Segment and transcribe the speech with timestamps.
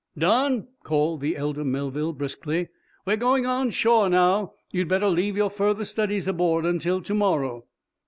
[0.17, 2.69] "Don!" called the elder Melville, briskly.
[3.05, 4.53] "We're going on shore now.
[4.71, 7.65] You'd better leave your further studies aboard until to morrow."